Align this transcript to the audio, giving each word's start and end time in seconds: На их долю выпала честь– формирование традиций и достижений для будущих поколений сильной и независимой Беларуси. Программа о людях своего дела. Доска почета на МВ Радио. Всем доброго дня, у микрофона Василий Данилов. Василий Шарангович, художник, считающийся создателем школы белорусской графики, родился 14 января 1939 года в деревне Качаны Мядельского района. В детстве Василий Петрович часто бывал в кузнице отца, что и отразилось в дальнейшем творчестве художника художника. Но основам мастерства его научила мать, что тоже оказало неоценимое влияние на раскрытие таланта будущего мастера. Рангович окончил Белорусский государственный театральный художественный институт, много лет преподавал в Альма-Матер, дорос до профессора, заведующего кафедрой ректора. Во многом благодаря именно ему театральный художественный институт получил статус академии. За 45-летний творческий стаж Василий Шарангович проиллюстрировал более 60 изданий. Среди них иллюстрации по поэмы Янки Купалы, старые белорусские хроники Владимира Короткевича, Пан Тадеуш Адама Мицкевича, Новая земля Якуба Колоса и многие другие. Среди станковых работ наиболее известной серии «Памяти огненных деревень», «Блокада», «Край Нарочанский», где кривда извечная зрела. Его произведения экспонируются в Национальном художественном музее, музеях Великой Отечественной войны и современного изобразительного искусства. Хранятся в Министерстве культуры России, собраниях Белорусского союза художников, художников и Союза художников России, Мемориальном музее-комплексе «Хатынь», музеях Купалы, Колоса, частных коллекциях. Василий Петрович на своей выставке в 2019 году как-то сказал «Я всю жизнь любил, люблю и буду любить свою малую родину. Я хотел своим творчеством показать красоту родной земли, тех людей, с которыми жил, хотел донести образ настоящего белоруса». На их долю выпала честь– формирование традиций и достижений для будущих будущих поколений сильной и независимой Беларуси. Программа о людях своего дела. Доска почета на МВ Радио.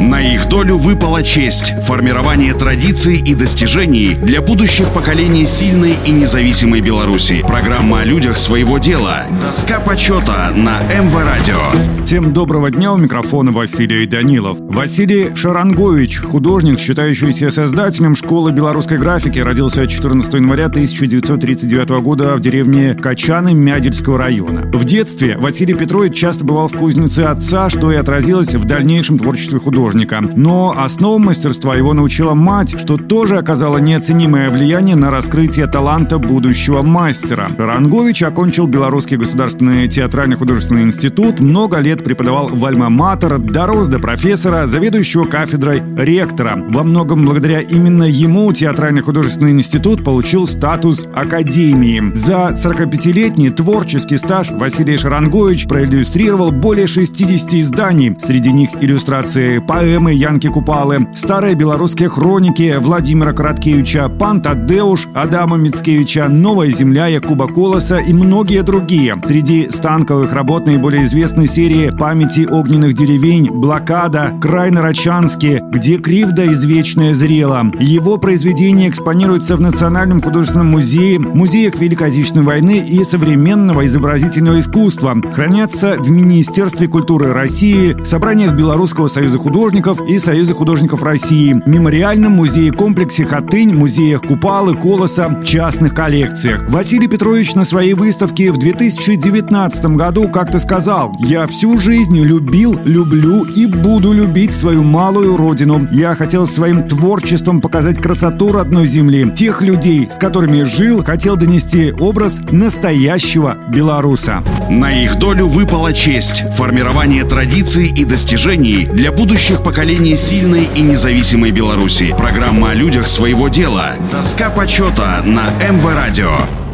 На 0.00 0.18
их 0.18 0.48
долю 0.48 0.78
выпала 0.78 1.22
честь– 1.22 1.74
формирование 1.82 2.54
традиций 2.54 3.18
и 3.18 3.34
достижений 3.34 4.14
для 4.14 4.40
будущих 4.40 4.88
поколений 4.94 5.44
сильной 5.44 5.94
и 6.06 6.10
независимой 6.10 6.80
Беларуси. 6.80 7.44
Программа 7.46 8.00
о 8.00 8.04
людях 8.04 8.38
своего 8.38 8.78
дела. 8.78 9.26
Доска 9.42 9.78
почета 9.78 10.52
на 10.56 10.80
МВ 10.84 11.14
Радио. 11.14 11.60
Всем 12.06 12.32
доброго 12.32 12.70
дня, 12.70 12.94
у 12.94 12.96
микрофона 12.96 13.52
Василий 13.52 14.06
Данилов. 14.06 14.58
Василий 14.60 15.36
Шарангович, 15.36 16.20
художник, 16.20 16.80
считающийся 16.80 17.50
создателем 17.50 18.16
школы 18.16 18.52
белорусской 18.52 18.96
графики, 18.96 19.38
родился 19.38 19.86
14 19.86 20.32
января 20.32 20.66
1939 20.66 21.90
года 22.02 22.36
в 22.36 22.40
деревне 22.40 22.94
Качаны 22.94 23.52
Мядельского 23.52 24.16
района. 24.16 24.62
В 24.72 24.82
детстве 24.86 25.36
Василий 25.36 25.74
Петрович 25.74 26.16
часто 26.16 26.46
бывал 26.46 26.68
в 26.68 26.72
кузнице 26.72 27.20
отца, 27.20 27.68
что 27.68 27.92
и 27.92 27.96
отразилось 27.96 28.54
в 28.54 28.64
дальнейшем 28.64 29.18
творчестве 29.18 29.58
художника 29.58 29.89
художника. 29.90 30.20
Но 30.36 30.74
основам 30.76 31.22
мастерства 31.22 31.76
его 31.76 31.92
научила 31.92 32.34
мать, 32.34 32.78
что 32.78 32.96
тоже 32.96 33.36
оказало 33.36 33.78
неоценимое 33.78 34.50
влияние 34.50 34.96
на 34.96 35.10
раскрытие 35.10 35.66
таланта 35.66 36.18
будущего 36.18 36.82
мастера. 36.82 37.48
Рангович 37.56 38.22
окончил 38.22 38.66
Белорусский 38.66 39.16
государственный 39.16 39.88
театральный 39.88 40.36
художественный 40.36 40.82
институт, 40.82 41.40
много 41.40 41.78
лет 41.78 42.04
преподавал 42.04 42.48
в 42.48 42.64
Альма-Матер, 42.64 43.38
дорос 43.38 43.88
до 43.88 43.98
профессора, 43.98 44.66
заведующего 44.66 45.24
кафедрой 45.24 45.82
ректора. 45.96 46.58
Во 46.68 46.82
многом 46.82 47.24
благодаря 47.24 47.60
именно 47.60 48.04
ему 48.04 48.52
театральный 48.52 49.02
художественный 49.02 49.52
институт 49.52 50.04
получил 50.04 50.46
статус 50.46 51.06
академии. 51.14 52.12
За 52.14 52.54
45-летний 52.54 53.50
творческий 53.50 54.16
стаж 54.16 54.50
Василий 54.50 54.96
Шарангович 54.96 55.66
проиллюстрировал 55.66 56.52
более 56.52 56.86
60 56.86 57.54
изданий. 57.54 58.16
Среди 58.18 58.52
них 58.52 58.70
иллюстрации 58.80 59.58
по 59.58 59.79
поэмы 59.80 60.12
Янки 60.12 60.46
Купалы, 60.48 61.08
старые 61.14 61.54
белорусские 61.54 62.10
хроники 62.10 62.76
Владимира 62.78 63.32
Короткевича, 63.32 64.10
Пан 64.10 64.42
Тадеуш 64.42 65.08
Адама 65.14 65.56
Мицкевича, 65.56 66.28
Новая 66.28 66.68
земля 66.68 67.06
Якуба 67.06 67.48
Колоса 67.48 67.96
и 67.96 68.12
многие 68.12 68.62
другие. 68.62 69.14
Среди 69.24 69.70
станковых 69.70 70.34
работ 70.34 70.66
наиболее 70.66 71.04
известной 71.04 71.46
серии 71.46 71.88
«Памяти 71.98 72.46
огненных 72.46 72.92
деревень», 72.92 73.50
«Блокада», 73.50 74.34
«Край 74.38 74.70
Нарочанский», 74.70 75.60
где 75.72 75.96
кривда 75.96 76.52
извечная 76.52 77.14
зрела. 77.14 77.64
Его 77.80 78.18
произведения 78.18 78.90
экспонируются 78.90 79.56
в 79.56 79.62
Национальном 79.62 80.20
художественном 80.20 80.66
музее, 80.66 81.18
музеях 81.18 81.78
Великой 81.78 82.08
Отечественной 82.08 82.44
войны 82.44 82.84
и 82.86 83.02
современного 83.02 83.86
изобразительного 83.86 84.58
искусства. 84.58 85.16
Хранятся 85.32 85.96
в 85.98 86.10
Министерстве 86.10 86.86
культуры 86.86 87.32
России, 87.32 87.96
собраниях 88.04 88.52
Белорусского 88.52 89.08
союза 89.08 89.38
художников, 89.38 89.69
художников 89.70 90.00
и 90.08 90.18
Союза 90.18 90.52
художников 90.52 91.04
России, 91.04 91.62
Мемориальном 91.64 92.32
музее-комплексе 92.32 93.24
«Хатынь», 93.24 93.72
музеях 93.72 94.20
Купалы, 94.20 94.74
Колоса, 94.74 95.40
частных 95.44 95.94
коллекциях. 95.94 96.68
Василий 96.68 97.06
Петрович 97.06 97.54
на 97.54 97.64
своей 97.64 97.94
выставке 97.94 98.50
в 98.50 98.58
2019 98.58 99.84
году 99.96 100.28
как-то 100.28 100.58
сказал 100.58 101.12
«Я 101.20 101.46
всю 101.46 101.78
жизнь 101.78 102.18
любил, 102.20 102.80
люблю 102.84 103.44
и 103.44 103.66
буду 103.66 104.12
любить 104.12 104.54
свою 104.54 104.82
малую 104.82 105.36
родину. 105.36 105.86
Я 105.92 106.16
хотел 106.16 106.48
своим 106.48 106.88
творчеством 106.88 107.60
показать 107.60 107.98
красоту 107.98 108.50
родной 108.50 108.88
земли, 108.88 109.30
тех 109.30 109.62
людей, 109.62 110.08
с 110.10 110.18
которыми 110.18 110.64
жил, 110.64 111.04
хотел 111.04 111.36
донести 111.36 111.92
образ 111.92 112.40
настоящего 112.50 113.56
белоруса». 113.68 114.42
На 114.68 115.00
их 115.00 115.16
долю 115.16 115.46
выпала 115.46 115.92
честь– 115.92 116.42
формирование 116.56 117.22
традиций 117.22 117.92
и 117.94 118.04
достижений 118.04 118.86
для 118.86 119.12
будущих 119.12 119.59
будущих 119.60 119.62
поколений 119.62 120.16
сильной 120.16 120.68
и 120.74 120.80
независимой 120.82 121.50
Беларуси. 121.50 122.14
Программа 122.16 122.70
о 122.70 122.74
людях 122.74 123.06
своего 123.06 123.48
дела. 123.48 123.94
Доска 124.10 124.50
почета 124.50 125.22
на 125.24 125.50
МВ 125.70 125.84
Радио. 125.94 126.69